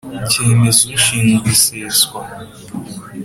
cyemeza 0.31 0.81
ushinzwe 0.97 1.47
iseswa 1.55 2.21